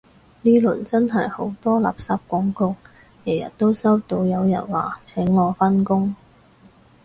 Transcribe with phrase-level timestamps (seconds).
[0.41, 2.75] 呢輪真係好多垃圾廣告，
[3.23, 6.15] 日日都收到有人話請我返工